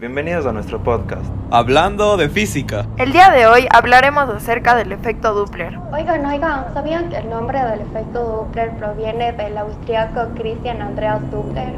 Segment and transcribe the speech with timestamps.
[0.00, 1.26] Bienvenidos a nuestro podcast.
[1.50, 2.86] Hablando de física.
[2.98, 5.76] El día de hoy hablaremos acerca del efecto Doppler.
[5.92, 11.74] Oigan, oigan, ¿sabían que el nombre del efecto Doppler proviene del austriaco Christian Andreas Doppler?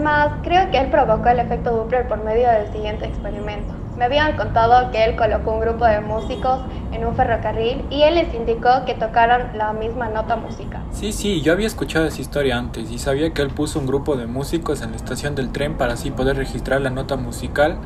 [0.00, 3.74] Además, creo que él provocó el efecto Doppler por medio del siguiente experimento.
[3.98, 6.58] Me habían contado que él colocó un grupo de músicos
[6.90, 10.82] en un ferrocarril y él les indicó que tocaran la misma nota musical.
[10.90, 14.16] Sí, sí, yo había escuchado esa historia antes y sabía que él puso un grupo
[14.16, 17.76] de músicos en la estación del tren para así poder registrar la nota musical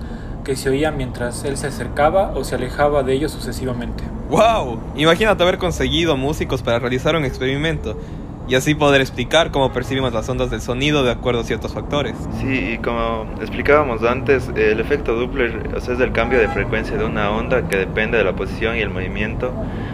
[0.45, 4.05] que se oía mientras él se acercaba o se alejaba de ellos sucesivamente.
[4.31, 4.79] ¡Wow!
[4.95, 7.99] Imagínate haber conseguido músicos para realizar un experimento
[8.47, 12.15] y así poder explicar cómo percibimos las ondas del sonido de acuerdo a ciertos factores.
[12.41, 16.97] Sí, y como explicábamos antes, el efecto Doppler o sea, es el cambio de frecuencia
[16.97, 19.53] de una onda que depende de la posición y el movimiento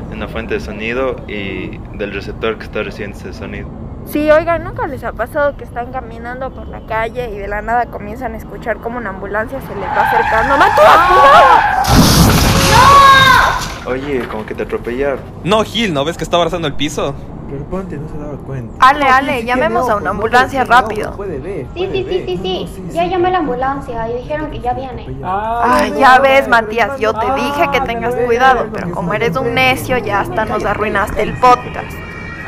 [0.09, 3.69] de una fuente de sonido y del receptor que está recibiendo ese sonido.
[4.07, 7.63] Sí, oigan, ¿nunca les ha pasado que están caminando por la calle y de la
[7.63, 10.57] nada comienzan a escuchar como una ambulancia se les va acercando?
[10.57, 11.70] ¡Matías, ¡No!
[13.87, 15.21] Oye, como que te atropellaron.
[15.45, 17.15] No, Gil, ¿no ves que está abrazando el piso?
[17.51, 18.73] Pero ponte, no se daba cuenta.
[18.79, 21.19] Ale, Ale, llamemos a una ambulancia rápido.
[21.75, 22.83] Sí, sí, sí, sí, sí.
[22.93, 25.09] Ya llamé a la ambulancia y dijeron que ya viene.
[25.25, 29.99] Ah, ya ves, Matías, yo te dije que tengas cuidado, pero como eres un necio,
[29.99, 31.93] ya hasta nos arruinaste el podcast.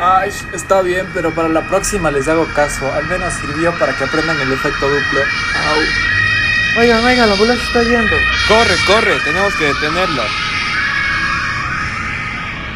[0.01, 2.85] Ay, está bien, pero para la próxima les hago caso.
[2.93, 4.87] Al menos sirvió para que aprendan el efecto.
[4.87, 6.81] Au.
[6.81, 8.17] Oigan, oigan, la ambulancia está yendo.
[8.49, 10.23] Corre, corre, tenemos que detenerla.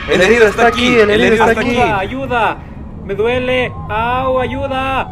[0.08, 1.70] El herido está aquí, el herido está aquí.
[1.70, 2.56] Ayuda, ayuda.
[3.04, 3.72] Me duele.
[3.88, 5.08] Au, ayuda.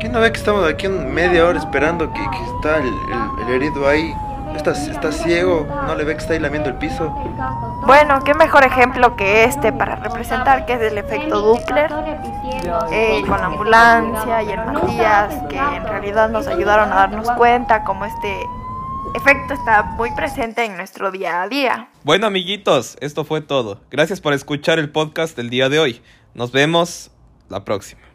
[0.00, 3.46] ¿Qué no ve que estamos aquí en media hora esperando que, que está el, el,
[3.46, 4.12] el, herido ahí?
[4.56, 7.08] Está, está ciego, no le ve que está ahí lamiendo el piso.
[7.86, 11.90] Bueno, qué mejor ejemplo que este para representar que es el efecto Doppler
[12.90, 17.82] eh, con la ambulancia y el Matías que en realidad nos ayudaron a darnos cuenta
[17.84, 18.46] cómo este
[19.14, 21.88] efecto está muy presente en nuestro día a día.
[22.04, 23.80] Bueno amiguitos, esto fue todo.
[23.90, 26.02] Gracias por escuchar el podcast del día de hoy.
[26.34, 27.10] Nos vemos
[27.48, 28.11] la próxima.